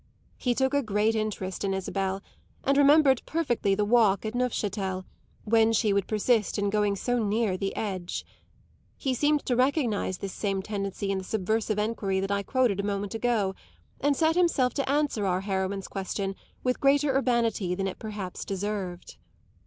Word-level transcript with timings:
He 0.35 0.55
took 0.55 0.73
a 0.73 0.81
great 0.81 1.13
interest 1.13 1.63
in 1.63 1.75
Isabel 1.75 2.23
and 2.63 2.75
remembered 2.75 3.21
perfectly 3.27 3.75
the 3.75 3.85
walk 3.85 4.25
at 4.25 4.33
Neufchatel, 4.33 5.05
when 5.43 5.73
she 5.73 5.93
would 5.93 6.07
persist 6.07 6.57
in 6.57 6.71
going 6.71 6.95
so 6.95 7.21
near 7.23 7.55
the 7.55 7.75
edge. 7.75 8.25
He 8.97 9.13
seemed 9.13 9.45
to 9.45 9.55
recognise 9.55 10.17
this 10.17 10.33
same 10.33 10.63
tendency 10.63 11.11
in 11.11 11.19
the 11.19 11.23
subversive 11.23 11.77
enquiry 11.77 12.19
that 12.19 12.31
I 12.31 12.41
quoted 12.41 12.79
a 12.79 12.83
moment 12.83 13.13
ago, 13.13 13.53
and 13.99 14.15
set 14.17 14.35
himself 14.35 14.73
to 14.73 14.89
answer 14.89 15.27
our 15.27 15.41
heroine's 15.41 15.87
question 15.87 16.33
with 16.63 16.79
greater 16.81 17.15
urbanity 17.15 17.75
than 17.75 17.85
it 17.87 17.99
perhaps 17.99 18.43
deserved. 18.43 19.17